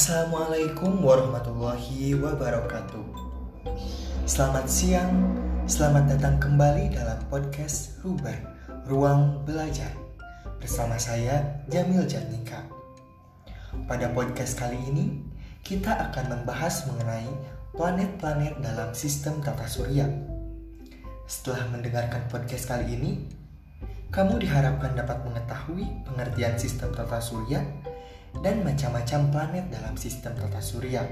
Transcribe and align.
Assalamualaikum 0.00 1.04
warahmatullahi 1.04 2.16
wabarakatuh. 2.16 3.04
Selamat 4.24 4.64
siang, 4.64 5.12
selamat 5.68 6.16
datang 6.16 6.40
kembali 6.40 6.96
dalam 6.96 7.20
podcast 7.28 8.00
Ruban 8.00 8.40
Ruang 8.88 9.44
Belajar 9.44 9.92
bersama 10.56 10.96
saya 10.96 11.60
Jamil 11.68 12.08
Jatnika. 12.08 12.64
Pada 13.84 14.08
podcast 14.16 14.56
kali 14.56 14.80
ini, 14.88 15.20
kita 15.60 15.92
akan 16.08 16.32
membahas 16.32 16.88
mengenai 16.88 17.28
planet-planet 17.76 18.56
dalam 18.64 18.96
sistem 18.96 19.44
tata 19.44 19.68
surya. 19.68 20.08
Setelah 21.28 21.68
mendengarkan 21.76 22.24
podcast 22.32 22.72
kali 22.72 22.88
ini, 22.96 23.28
kamu 24.08 24.40
diharapkan 24.40 24.96
dapat 24.96 25.20
mengetahui 25.28 25.84
pengertian 26.08 26.56
sistem 26.56 26.88
tata 26.96 27.20
surya 27.20 27.60
dan 28.38 28.62
macam-macam 28.62 29.20
planet 29.34 29.64
dalam 29.74 29.94
sistem 29.98 30.32
tata 30.38 30.62
surya. 30.62 31.02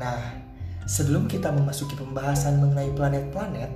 Nah, 0.00 0.20
sebelum 0.88 1.28
kita 1.28 1.52
memasuki 1.52 1.94
pembahasan 1.94 2.58
mengenai 2.58 2.90
planet-planet, 2.96 3.70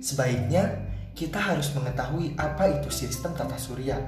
sebaiknya 0.00 0.90
kita 1.14 1.38
harus 1.38 1.70
mengetahui 1.76 2.34
apa 2.34 2.80
itu 2.80 2.90
sistem 2.90 3.36
tata 3.38 3.54
surya. 3.54 4.00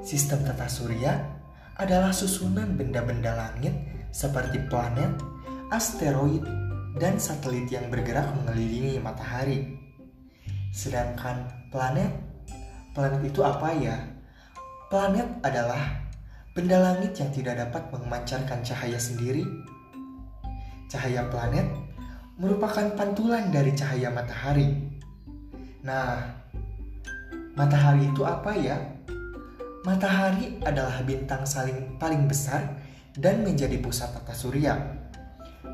Sistem 0.00 0.42
tata 0.46 0.66
surya 0.70 1.12
adalah 1.76 2.10
susunan 2.10 2.74
benda-benda 2.78 3.36
langit 3.36 3.74
seperti 4.12 4.60
planet, 4.72 5.20
asteroid, 5.68 6.44
dan 7.00 7.16
satelit 7.16 7.68
yang 7.72 7.88
bergerak 7.88 8.28
mengelilingi 8.36 9.00
matahari. 9.00 9.78
Sedangkan 10.72 11.68
planet, 11.72 12.12
planet 12.92 13.20
itu 13.24 13.40
apa 13.40 13.68
ya? 13.76 13.96
Planet 14.92 15.40
adalah 15.40 16.04
benda 16.52 16.76
langit 16.76 17.16
yang 17.16 17.32
tidak 17.32 17.64
dapat 17.64 17.80
memancarkan 17.96 18.60
cahaya 18.60 19.00
sendiri. 19.00 19.40
Cahaya 20.84 21.32
planet 21.32 21.64
merupakan 22.36 22.92
pantulan 22.92 23.48
dari 23.48 23.72
cahaya 23.72 24.12
matahari. 24.12 24.68
Nah, 25.80 26.20
matahari 27.56 28.04
itu 28.04 28.20
apa 28.20 28.52
ya? 28.52 28.76
Matahari 29.88 30.60
adalah 30.60 31.00
bintang 31.08 31.48
saling 31.48 31.96
paling 31.96 32.28
besar 32.28 32.76
dan 33.16 33.48
menjadi 33.48 33.80
pusat 33.80 34.12
tata 34.12 34.36
surya. 34.36 34.76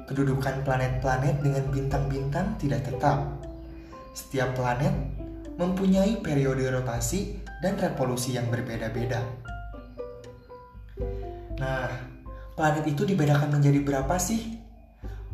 Kedudukan 0.07 0.63
planet-planet 0.63 1.43
dengan 1.43 1.67
bintang-bintang 1.75 2.55
tidak 2.63 2.87
tetap 2.87 3.35
setiap 4.15 4.55
planet 4.55 4.95
mempunyai 5.59 6.23
periode 6.23 6.63
rotasi 6.71 7.43
dan 7.59 7.75
revolusi 7.75 8.39
yang 8.39 8.47
berbeda-beda. 8.47 9.19
Nah, 11.59 11.91
planet 12.55 12.87
itu 12.87 13.03
dibedakan 13.03 13.59
menjadi 13.59 13.83
berapa 13.83 14.15
sih? 14.23 14.55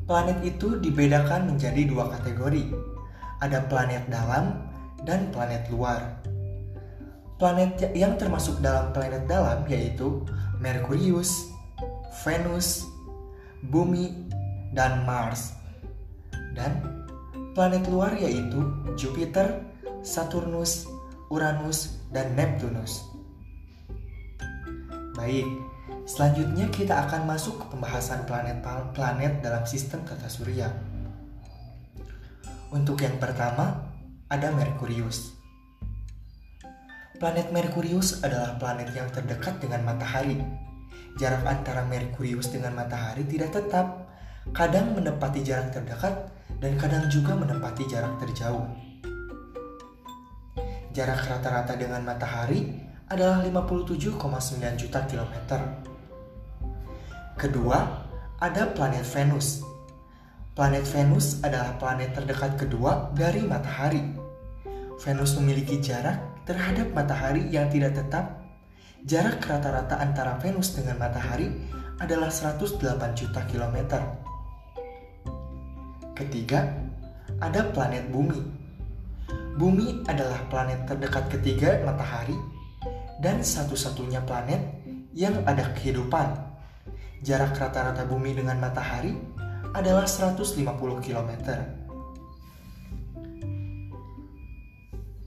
Planet 0.08 0.40
itu 0.40 0.80
dibedakan 0.80 1.52
menjadi 1.52 1.84
dua 1.84 2.08
kategori. 2.16 2.72
Ada 3.44 3.68
planet 3.68 4.08
dalam 4.08 4.64
dan 5.04 5.28
planet 5.28 5.68
luar. 5.68 6.24
Planet 7.36 7.92
yang 7.92 8.16
termasuk 8.16 8.64
dalam 8.64 8.96
planet 8.96 9.28
dalam 9.28 9.68
yaitu 9.68 10.24
Merkurius, 10.64 11.52
Venus, 12.24 12.88
Bumi, 13.68 14.24
dan 14.72 15.04
Mars. 15.04 15.52
Dan 16.56 17.04
Planet 17.54 17.86
luar 17.86 18.18
yaitu 18.18 18.66
Jupiter, 18.98 19.62
Saturnus, 20.04 20.84
Uranus, 21.32 21.96
dan 22.12 22.36
Neptunus. 22.36 23.08
Baik, 25.16 25.48
selanjutnya 26.04 26.68
kita 26.68 27.08
akan 27.08 27.24
masuk 27.24 27.56
ke 27.56 27.66
pembahasan 27.72 28.28
planet-planet 28.28 29.40
dalam 29.40 29.64
sistem 29.64 30.04
tata 30.04 30.28
surya. 30.28 30.68
Untuk 32.68 33.00
yang 33.00 33.16
pertama, 33.16 33.80
ada 34.28 34.52
Merkurius. 34.52 35.32
Planet 37.16 37.48
Merkurius 37.48 38.20
adalah 38.20 38.60
planet 38.60 38.92
yang 38.92 39.08
terdekat 39.08 39.56
dengan 39.56 39.88
matahari. 39.88 40.36
Jarak 41.16 41.48
antara 41.48 41.80
Merkurius 41.88 42.52
dengan 42.52 42.76
matahari 42.76 43.24
tidak 43.24 43.56
tetap, 43.56 44.04
kadang 44.52 44.92
menepati 44.92 45.40
jarak 45.40 45.72
terdekat 45.72 46.28
dan 46.60 46.76
kadang 46.76 47.08
juga 47.08 47.32
menempati 47.32 47.88
jarak 47.88 48.20
terjauh. 48.20 48.68
Jarak 50.94 51.26
rata-rata 51.26 51.74
dengan 51.74 52.06
matahari 52.06 52.70
adalah 53.10 53.42
57,9 53.42 54.14
juta 54.78 55.02
kilometer. 55.10 55.60
Kedua, 57.34 58.06
ada 58.38 58.70
planet 58.70 59.02
Venus. 59.02 59.58
Planet 60.54 60.86
Venus 60.86 61.42
adalah 61.42 61.74
planet 61.82 62.14
terdekat 62.14 62.54
kedua 62.54 63.10
dari 63.10 63.42
matahari. 63.42 64.06
Venus 65.02 65.34
memiliki 65.34 65.82
jarak 65.82 66.46
terhadap 66.46 66.94
matahari 66.94 67.50
yang 67.50 67.66
tidak 67.74 67.98
tetap. 67.98 68.46
Jarak 69.02 69.42
rata-rata 69.42 69.98
antara 69.98 70.38
Venus 70.38 70.78
dengan 70.78 71.02
matahari 71.02 71.50
adalah 71.98 72.30
108 72.30 72.78
juta 73.18 73.42
kilometer. 73.50 73.98
Ketiga, 76.14 76.70
ada 77.42 77.66
planet 77.74 78.06
Bumi. 78.14 78.63
Bumi 79.54 80.02
adalah 80.10 80.42
planet 80.50 80.82
terdekat 80.82 81.30
ketiga 81.30 81.78
matahari 81.86 82.34
dan 83.22 83.38
satu-satunya 83.38 84.18
planet 84.26 84.58
yang 85.14 85.46
ada 85.46 85.70
kehidupan. 85.78 86.26
Jarak 87.22 87.54
rata-rata 87.54 88.02
bumi 88.02 88.34
dengan 88.34 88.58
matahari 88.58 89.14
adalah 89.70 90.10
150 90.10 90.58
km. 90.98 91.30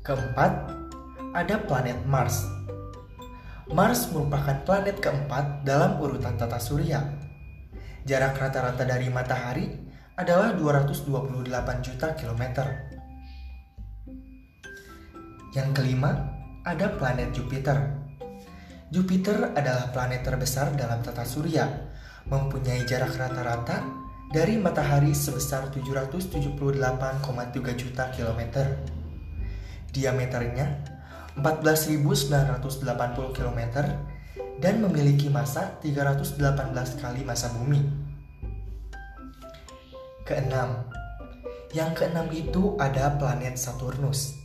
Keempat, 0.04 0.52
ada 1.32 1.56
planet 1.64 2.04
Mars. 2.04 2.44
Mars 3.72 4.12
merupakan 4.12 4.60
planet 4.68 5.00
keempat 5.00 5.64
dalam 5.64 6.04
urutan 6.04 6.36
tata 6.36 6.60
surya. 6.60 7.00
Jarak 8.04 8.36
rata-rata 8.36 8.84
dari 8.84 9.08
matahari 9.08 9.72
adalah 10.20 10.52
228 10.52 11.08
juta 11.80 12.12
kilometer. 12.12 12.97
Yang 15.58 15.74
kelima, 15.74 16.14
ada 16.62 16.94
planet 17.02 17.34
Jupiter. 17.34 17.82
Jupiter 18.94 19.58
adalah 19.58 19.90
planet 19.90 20.22
terbesar 20.22 20.70
dalam 20.78 21.02
tata 21.02 21.26
surya, 21.26 21.66
mempunyai 22.30 22.86
jarak 22.86 23.18
rata-rata 23.18 23.82
dari 24.30 24.62
matahari 24.62 25.18
sebesar 25.18 25.74
778,3 25.74 27.74
juta 27.74 28.06
kilometer. 28.14 28.86
Diameternya 29.90 30.78
14.980 31.42 33.34
km 33.34 33.62
dan 34.62 34.76
memiliki 34.78 35.34
massa 35.34 35.74
318 35.82 37.02
kali 37.02 37.26
massa 37.26 37.50
bumi. 37.58 37.82
Keenam, 40.22 40.86
yang 41.74 41.98
keenam 41.98 42.30
itu 42.30 42.78
ada 42.78 43.18
planet 43.18 43.58
Saturnus. 43.58 44.37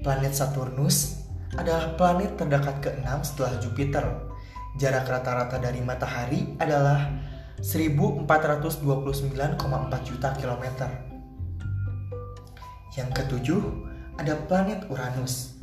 Planet 0.00 0.32
Saturnus 0.32 1.28
adalah 1.60 1.92
planet 1.98 2.40
terdekat 2.40 2.80
keenam 2.80 3.20
setelah 3.20 3.60
Jupiter. 3.60 4.32
Jarak 4.80 5.04
rata-rata 5.10 5.60
dari 5.60 5.84
matahari 5.84 6.56
adalah 6.56 7.10
1429,4 7.60 10.08
juta 10.08 10.28
kilometer. 10.38 10.88
Yang 12.96 13.10
ketujuh, 13.12 13.60
ada 14.16 14.40
planet 14.48 14.88
Uranus. 14.88 15.60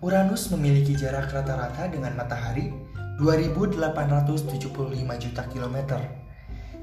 Uranus 0.00 0.48
memiliki 0.54 0.94
jarak 0.94 1.34
rata-rata 1.34 1.90
dengan 1.90 2.14
matahari 2.14 2.70
2875 3.18 4.70
juta 5.18 5.42
kilometer 5.50 6.00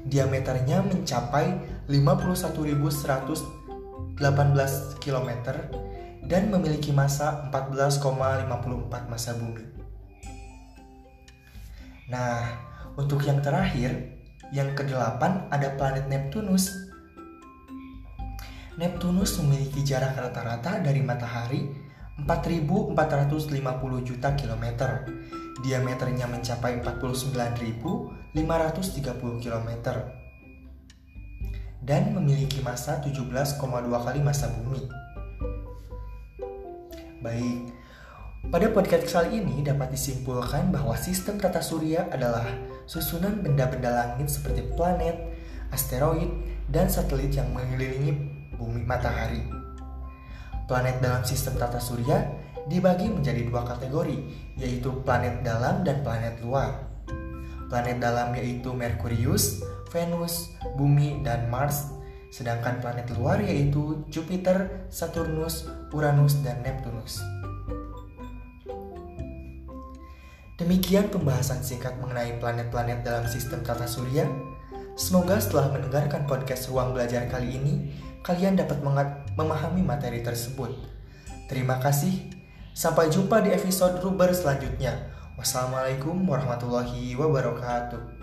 diameternya 0.06 0.86
mencapai 0.86 1.58
51.118 1.90 4.22
km 5.02 5.30
dan 6.26 6.50
memiliki 6.50 6.90
massa 6.90 7.46
14,54 7.54 9.06
massa 9.10 9.32
bumi. 9.38 9.62
Nah, 12.10 12.42
untuk 12.98 13.22
yang 13.26 13.42
terakhir, 13.42 14.18
yang 14.50 14.74
kedelapan 14.74 15.46
ada 15.50 15.74
planet 15.74 16.06
Neptunus. 16.06 16.70
Neptunus 18.78 19.38
memiliki 19.40 19.80
jarak 19.82 20.14
rata-rata 20.18 20.78
dari 20.82 21.00
matahari 21.00 21.66
4.450 22.20 22.92
juta 24.04 24.34
kilometer 24.36 25.04
diameternya 25.64 26.28
mencapai 26.28 26.80
49.530 26.84 28.36
km 29.40 29.70
dan 31.86 32.02
memiliki 32.12 32.60
massa 32.60 33.00
17,2 33.00 33.60
kali 33.88 34.20
massa 34.20 34.52
bumi. 34.52 35.05
Baik, 37.26 37.74
Pada 38.54 38.70
podcast 38.70 39.10
kali 39.10 39.42
ini 39.42 39.58
dapat 39.66 39.90
disimpulkan 39.90 40.70
bahwa 40.70 40.94
sistem 40.94 41.42
tata 41.42 41.58
surya 41.58 42.06
adalah 42.06 42.46
susunan 42.86 43.42
benda-benda 43.42 43.90
langit 43.90 44.30
seperti 44.30 44.62
planet, 44.78 45.34
asteroid, 45.74 46.30
dan 46.70 46.86
satelit 46.86 47.34
yang 47.34 47.50
mengelilingi 47.50 48.14
bumi 48.54 48.86
matahari. 48.86 49.42
Planet 50.70 51.02
dalam 51.02 51.26
sistem 51.26 51.58
tata 51.58 51.82
surya 51.82 52.30
dibagi 52.70 53.10
menjadi 53.10 53.42
dua 53.42 53.66
kategori, 53.74 54.22
yaitu 54.62 54.94
planet 55.02 55.42
dalam 55.42 55.82
dan 55.82 56.06
planet 56.06 56.38
luar. 56.46 56.78
Planet 57.66 57.98
dalam 57.98 58.38
yaitu 58.38 58.70
Merkurius, 58.70 59.66
Venus, 59.90 60.54
Bumi, 60.78 61.26
dan 61.26 61.50
Mars, 61.50 61.90
sedangkan 62.36 62.84
planet 62.84 63.08
luar 63.16 63.40
yaitu 63.40 64.04
Jupiter, 64.12 64.84
Saturnus, 64.92 65.64
Uranus, 65.88 66.36
dan 66.44 66.60
Neptunus. 66.60 67.24
Demikian 70.60 71.08
pembahasan 71.08 71.64
singkat 71.64 71.96
mengenai 71.96 72.36
planet-planet 72.36 73.00
dalam 73.00 73.24
sistem 73.24 73.64
tata 73.64 73.88
surya. 73.88 74.28
Semoga 74.96 75.40
setelah 75.40 75.72
mendengarkan 75.72 76.28
podcast 76.28 76.68
Ruang 76.68 76.92
Belajar 76.92 77.24
kali 77.28 77.56
ini, 77.56 77.92
kalian 78.20 78.56
dapat 78.56 78.84
memahami 79.36 79.80
materi 79.80 80.20
tersebut. 80.20 80.72
Terima 81.48 81.80
kasih. 81.80 82.32
Sampai 82.76 83.08
jumpa 83.08 83.40
di 83.44 83.52
episode 83.52 84.00
Ruber 84.04 84.32
selanjutnya. 84.32 84.92
Wassalamualaikum 85.36 86.24
warahmatullahi 86.24 87.12
wabarakatuh. 87.16 88.15